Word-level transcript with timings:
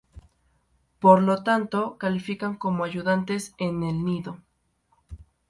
Por 0.99 1.21
lo 1.21 1.43
tanto, 1.43 1.99
califican 1.99 2.55
como 2.57 2.83
ayudantes 2.85 3.53
en 3.59 3.83
el 3.83 4.03
nido. 4.03 4.39